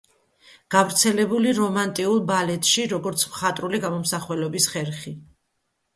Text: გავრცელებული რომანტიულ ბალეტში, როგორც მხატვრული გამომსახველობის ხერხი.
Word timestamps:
გავრცელებული 0.75 1.51
რომანტიულ 1.59 2.23
ბალეტში, 2.31 2.85
როგორც 2.95 3.27
მხატვრული 3.35 3.85
გამომსახველობის 3.87 4.71
ხერხი. 4.73 5.19